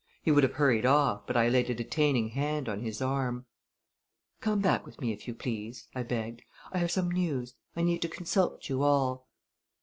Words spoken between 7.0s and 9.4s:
news. I need to consult you all."